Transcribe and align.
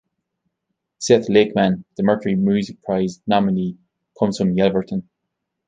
Seth 0.97 1.29
Lakeman, 1.29 1.85
the 1.95 2.01
Mercury 2.01 2.33
Music 2.33 2.81
Prize 2.81 3.21
nominee, 3.27 3.77
comes 4.17 4.35
from 4.39 4.55
Yelverton. 4.55 5.07